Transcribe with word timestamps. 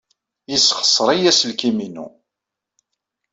Yessexṣer-iyi 0.51 1.29
aselkim-inu. 1.31 2.07